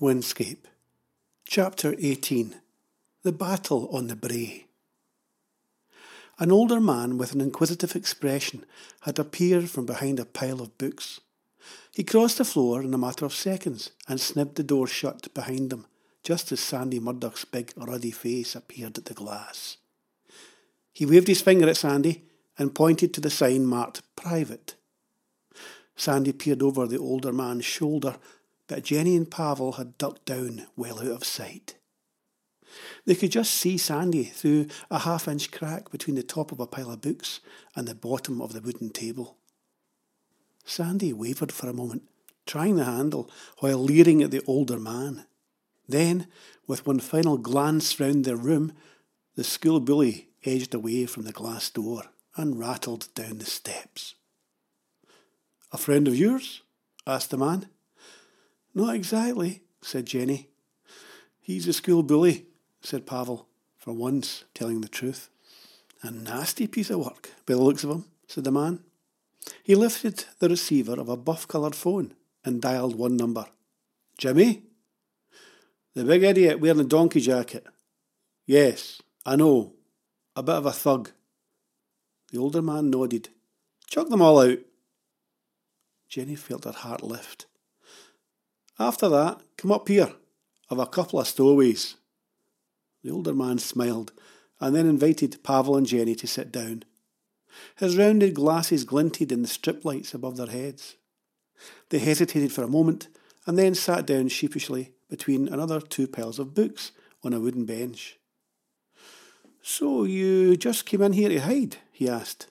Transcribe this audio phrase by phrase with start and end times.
[0.00, 0.64] Windscape.
[1.44, 2.54] Chapter 18
[3.22, 4.64] The Battle on the Brae.
[6.38, 8.64] An older man with an inquisitive expression
[9.02, 11.20] had appeared from behind a pile of books.
[11.94, 15.70] He crossed the floor in a matter of seconds and snibbed the door shut behind
[15.70, 15.84] him,
[16.24, 19.76] just as Sandy Murdoch's big ruddy face appeared at the glass.
[20.94, 22.24] He waved his finger at Sandy
[22.56, 24.76] and pointed to the sign marked Private.
[25.94, 28.16] Sandy peered over the older man's shoulder
[28.70, 31.74] but Jenny and Pavel had ducked down well out of sight.
[33.04, 36.68] They could just see Sandy through a half inch crack between the top of a
[36.68, 37.40] pile of books
[37.74, 39.36] and the bottom of the wooden table.
[40.64, 42.04] Sandy wavered for a moment,
[42.46, 43.28] trying the handle
[43.58, 45.26] while leering at the older man.
[45.88, 46.28] Then,
[46.68, 48.72] with one final glance round the room,
[49.34, 52.04] the school bully edged away from the glass door
[52.36, 54.14] and rattled down the steps.
[55.72, 56.62] A friend of yours?
[57.04, 57.66] asked the man.
[58.80, 60.48] Not exactly, said Jenny.
[61.38, 62.46] He's a school bully,
[62.80, 65.28] said Pavel, for once telling the truth.
[66.02, 68.82] A nasty piece of work, by the looks of him, said the man.
[69.62, 73.44] He lifted the receiver of a buff-coloured phone and dialed one number.
[74.16, 74.62] Jimmy?
[75.92, 77.66] The big idiot wearing a donkey jacket.
[78.46, 79.74] Yes, I know.
[80.34, 81.10] A bit of a thug.
[82.32, 83.28] The older man nodded.
[83.90, 84.60] Chuck them all out.
[86.08, 87.44] Jenny felt her heart lift.
[88.80, 90.10] After that, come up here.
[90.70, 91.96] I've a couple of stowaways.
[93.04, 94.12] The older man smiled
[94.58, 96.84] and then invited Pavel and Jenny to sit down.
[97.76, 100.96] His rounded glasses glinted in the strip lights above their heads.
[101.90, 103.08] They hesitated for a moment
[103.46, 106.92] and then sat down sheepishly between another two piles of books
[107.22, 108.18] on a wooden bench.
[109.60, 111.76] So you just came in here to hide?
[111.92, 112.46] he asked.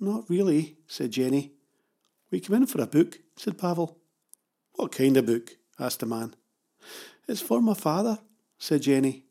[0.00, 1.52] Not really, said Jenny.
[2.32, 4.00] We came in for a book, said Pavel.
[4.74, 5.56] What kind of book?
[5.78, 6.34] asked the man.
[7.26, 8.18] It's for my father,
[8.58, 9.24] said Jenny.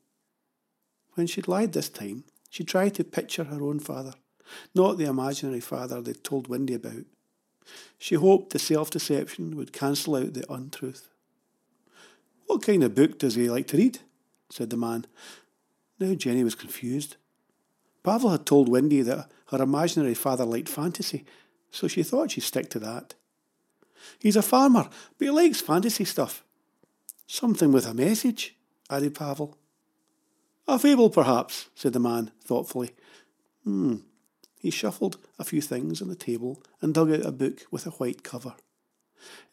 [1.13, 4.13] When she'd lied this time, she tried to picture her own father,
[4.73, 7.05] not the imaginary father they'd told Windy about.
[7.97, 11.07] She hoped the self-deception would cancel out the untruth.
[12.47, 13.99] What kind of book does he like to read?
[14.49, 15.05] said the man.
[15.99, 17.15] Now Jenny was confused.
[18.03, 21.25] Pavel had told Windy that her imaginary father liked fantasy,
[21.71, 23.15] so she thought she'd stick to that.
[24.19, 26.43] He's a farmer, but he likes fantasy stuff.
[27.27, 28.55] Something with a message,
[28.89, 29.57] added Pavel.
[30.67, 32.91] A fable, perhaps, said the man thoughtfully.
[33.63, 33.97] Hmm.
[34.59, 37.91] He shuffled a few things on the table and dug out a book with a
[37.91, 38.55] white cover.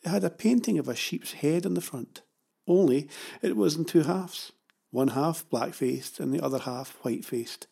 [0.03, 2.23] It had a painting of a sheep's head on the front,
[2.67, 3.09] only
[3.43, 4.53] it was in two halves,
[4.91, 7.67] one half black faced and the other half white faced.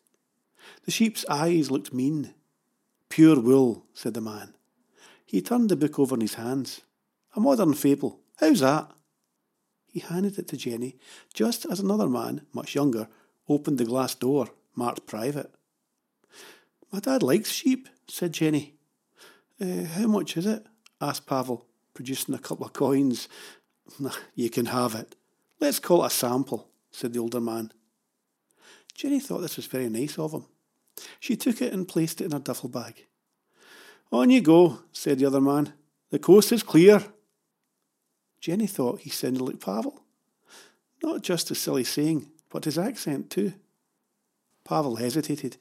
[0.85, 2.33] The sheep's eyes looked mean.
[3.07, 4.53] Pure wool, said the man.
[5.29, 6.81] He turned the book over in his hands.
[7.35, 8.19] A modern fable.
[8.39, 8.89] How's that?
[9.85, 10.97] He handed it to Jenny
[11.35, 13.07] just as another man, much younger,
[13.47, 15.51] opened the glass door, marked private.
[16.91, 18.73] My dad likes sheep, said Jenny.
[19.61, 20.65] Uh, how much is it?
[20.99, 23.29] asked Pavel, producing a couple of coins.
[24.33, 25.15] you can have it.
[25.59, 27.71] Let's call it a sample, said the older man.
[28.95, 30.47] Jenny thought this was very nice of him.
[31.19, 33.05] She took it and placed it in her duffel bag.
[34.11, 35.73] On you go, said the other man.
[36.09, 37.03] The coast is clear.
[38.41, 40.01] Jenny thought he sounded like Pavel.
[41.03, 43.53] Not just a silly saying, but his accent too.
[44.63, 45.57] Pavel hesitated.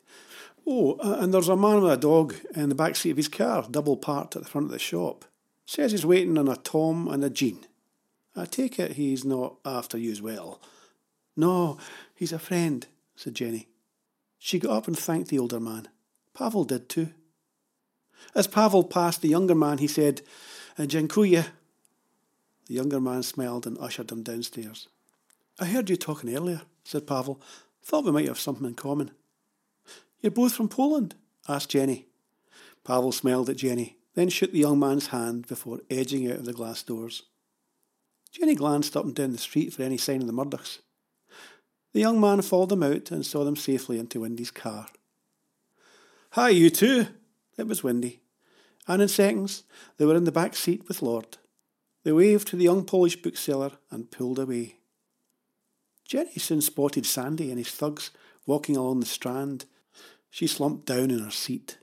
[0.66, 3.66] Oh, and there's a man with a dog in the back seat of his car,
[3.70, 5.24] double parked at the front of the shop.
[5.66, 7.60] Says he's waiting on a Tom and a Jean.
[8.36, 10.60] I take it he's not after you as well.
[11.36, 11.78] No,
[12.14, 13.68] he's a friend, said Jenny.
[14.38, 15.88] She got up and thanked the older man.
[16.34, 17.08] Pavel did too.
[18.34, 20.22] As Pavel passed the younger man, he said,
[20.78, 21.44] uh, Dziękuję.
[22.66, 24.88] The younger man smiled and ushered him downstairs.
[25.58, 27.40] I heard you talking earlier, said Pavel.
[27.82, 29.10] Thought we might have something in common.
[30.20, 31.14] You're both from Poland?
[31.48, 32.06] asked Jenny.
[32.84, 36.52] Pavel smiled at Jenny, then shook the young man's hand before edging out of the
[36.52, 37.24] glass doors.
[38.30, 40.78] Jenny glanced up and down the street for any sign of the Murdochs.
[41.92, 44.88] The young man followed them out and saw them safely into Windy's car.
[46.32, 47.06] Hi, you two,
[47.58, 48.20] it was Windy,
[48.86, 49.64] and in seconds
[49.96, 51.36] they were in the back seat with Lord.
[52.04, 54.76] They waved to the young Polish bookseller and pulled away.
[56.06, 58.10] Jenny soon spotted Sandy and his thugs
[58.46, 59.66] walking along the strand.
[60.30, 61.78] She slumped down in her seat.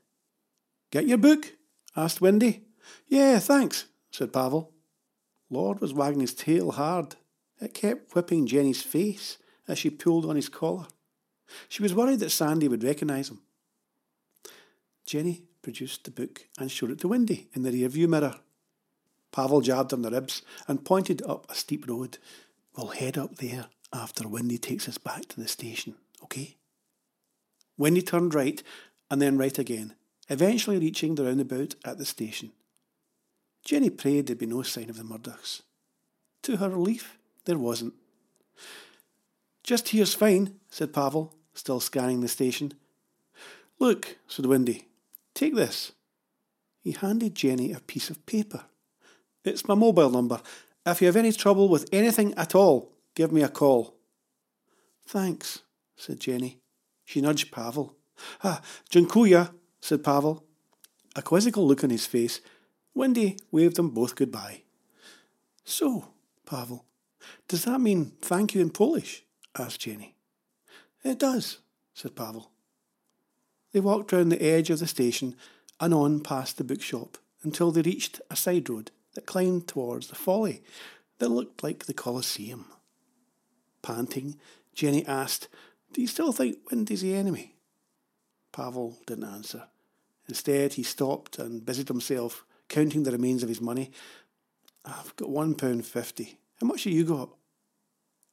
[0.90, 1.54] Get your book?
[1.96, 2.64] asked Windy.
[3.08, 4.72] Yeah, thanks, said Pavel.
[5.50, 7.16] Lord was wagging his tail hard.
[7.62, 9.38] It kept whipping Jenny's face
[9.68, 10.88] as she pulled on his collar.
[11.70, 13.42] She was worried that Sandy would recognise him.
[15.06, 18.36] Jenny produced the book and showed it to Windy in the rear view mirror.
[19.32, 22.20] Pavel jabbed on the ribs and pointed up a steep road.
[22.78, 26.58] We'll head up there after Wendy takes us back to the station, okay?
[27.80, 28.62] Wendy turned right
[29.10, 29.96] and then right again,
[30.30, 32.52] eventually reaching the roundabout at the station.
[33.64, 35.64] Jenny prayed there'd be no sign of the Murdochs.
[36.44, 37.96] To her relief, there wasn't.
[39.64, 42.76] Just here's fine, said Pavel, still scanning the station.
[43.80, 44.90] Look, said Wendy,
[45.36, 45.92] take this.
[46.82, 48.64] He handed Jenny a piece of paper.
[49.44, 50.42] It's my mobile number.
[50.86, 53.96] If you have any trouble with anything at all, give me a call.
[55.08, 55.62] Thanks,
[55.96, 56.60] said Jenny.
[57.04, 57.96] She nudged Pavel.
[58.44, 59.50] Ah, Dziękuję,
[59.82, 60.44] said Pavel.
[61.16, 62.42] A quizzical look on his face,
[62.94, 64.64] Wendy waved them both goodbye.
[65.64, 66.06] So,
[66.46, 66.86] Pavel,
[67.48, 69.24] does that mean thank you in Polish?
[69.58, 70.16] asked Jenny.
[71.04, 71.60] It does,
[71.94, 72.52] said Pavel.
[73.76, 75.36] They walked round the edge of the station
[75.82, 80.16] and on past the bookshop until they reached a side road that climbed towards the
[80.16, 80.64] folly
[81.18, 82.68] that looked like the Colosseum.
[83.82, 84.38] Panting,
[84.74, 85.50] Jenny asked,
[85.92, 87.56] Do you still think Wendy's the enemy?
[88.54, 89.64] Pavel didn't answer.
[90.30, 93.92] Instead, he stopped and busied himself counting the remains of his money.
[94.86, 96.40] I've got one pound fifty.
[96.62, 97.28] How much have you got?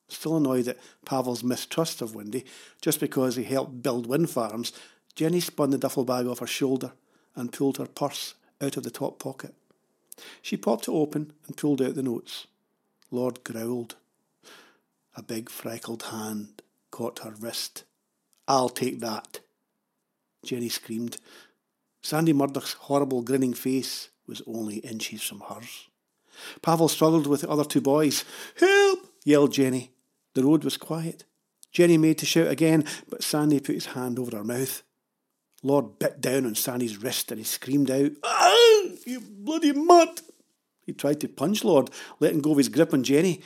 [0.06, 2.44] Still annoyed at Pavel's mistrust of Wendy,
[2.80, 4.72] just because he helped build wind farms,
[5.14, 6.92] Jenny spun the duffel bag off her shoulder
[7.34, 9.54] and pulled her purse out of the top pocket.
[10.40, 12.46] She popped it open and pulled out the notes.
[13.10, 13.96] Lord growled.
[15.14, 17.84] A big freckled hand caught her wrist.
[18.48, 19.40] I'll take that.
[20.44, 21.18] Jenny screamed.
[22.02, 25.88] Sandy Murdoch's horrible grinning face was only inches from hers.
[26.62, 28.24] Pavel struggled with the other two boys.
[28.58, 29.06] Help!
[29.24, 29.90] yelled Jenny.
[30.34, 31.24] The road was quiet.
[31.70, 34.82] Jenny made to shout again, but Sandy put his hand over her mouth.
[35.62, 40.22] Lord bit down on Sandy's wrist and he screamed out, Ah, you bloody mutt!
[40.84, 43.40] He tried to punch Lord, letting go of his grip on Jenny.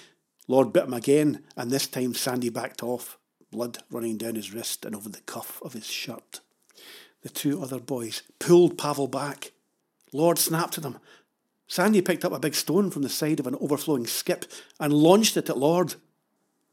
[0.48, 3.18] Lord bit him again, and this time Sandy backed off,
[3.50, 6.40] blood running down his wrist and over the cuff of his shirt.
[7.22, 9.52] The two other boys pulled Pavel back.
[10.12, 10.98] Lord snapped at them.
[11.66, 14.44] Sandy picked up a big stone from the side of an overflowing skip
[14.78, 15.96] and launched it at Lord.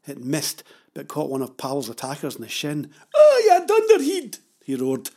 [0.06, 0.62] It missed,
[0.94, 2.90] but caught one of Pavel's attackers in the shin.
[3.14, 4.38] Oh, you dunderhead!
[4.64, 5.10] he roared.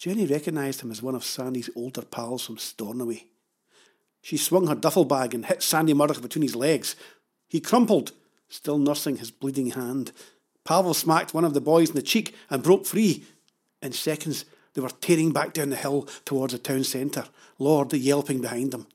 [0.00, 3.26] Jenny recognised him as one of Sandy's older pals from Stornoway.
[4.22, 6.96] She swung her duffel bag and hit Sandy Murdoch between his legs.
[7.48, 8.12] He crumpled,
[8.48, 10.12] still nursing his bleeding hand.
[10.64, 13.24] Pavel smacked one of the boys in the cheek and broke free.
[13.82, 17.26] In seconds, they were tearing back down the hill towards the town centre,
[17.58, 18.86] Lord yelping behind them.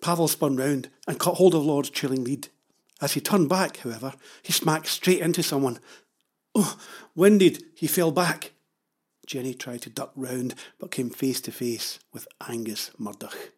[0.00, 2.48] Pavel spun round and caught hold of Lord's trailing lead.
[3.02, 5.80] As he turned back, however, he smacked straight into someone.
[6.54, 6.78] Oh,
[7.14, 8.52] winded, he fell back.
[9.26, 13.52] Jenny tried to duck round, but came face to face with Angus Murdoch.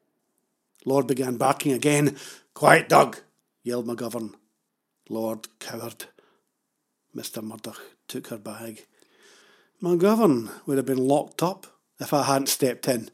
[0.84, 2.16] Lord began barking again.
[2.54, 3.18] Quiet, Doug,
[3.62, 4.34] yelled McGovern.
[5.08, 6.06] Lord cowered.
[7.14, 7.42] Mr.
[7.42, 8.86] Murdoch took her bag.
[9.82, 11.66] McGovern would have been locked up
[12.00, 13.10] if I hadn't stepped in.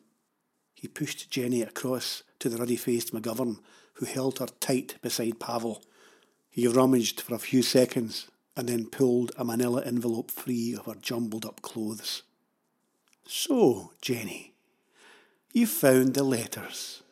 [0.74, 3.58] He pushed Jenny across to the ruddy faced McGovern,
[3.94, 5.82] who held her tight beside Pavel.
[6.50, 10.94] He rummaged for a few seconds and then pulled a manila envelope free of her
[10.94, 12.22] jumbled up clothes.
[13.26, 14.54] So, Jenny,
[15.52, 17.03] you found the letters.